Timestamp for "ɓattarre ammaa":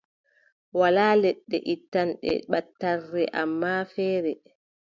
2.51-3.81